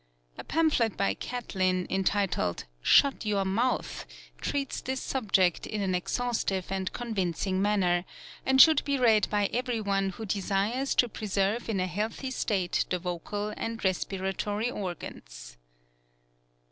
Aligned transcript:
A 0.35 0.43
pamphlet 0.43 0.97
by 0.97 1.13
Catlin, 1.13 1.85
entitled 1.87 2.65
"Shut 2.81 3.23
your 3.23 3.45
Mouth," 3.45 4.07
treats 4.41 4.81
this 4.81 4.99
sub 4.99 5.31
ject 5.31 5.67
in 5.67 5.79
an 5.83 5.93
exhaustive 5.93 6.71
and 6.71 6.91
convincing 6.91 7.61
manner, 7.61 8.05
and 8.43 8.59
should 8.59 8.83
be 8.83 8.97
read 8.97 9.27
by 9.29 9.45
every 9.53 9.79
one 9.79 10.09
who 10.09 10.25
desires 10.25 10.95
to 10.95 11.07
preserve 11.07 11.69
in 11.69 11.79
a 11.79 11.85
healthly 11.85 12.31
state 12.31 12.85
the 12.89 12.97
vocal 12.97 13.53
and 13.55 13.85
respiratory 13.85 14.71
organs. 14.71 15.57